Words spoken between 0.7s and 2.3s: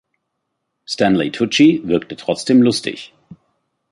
Stanley Tucci wirke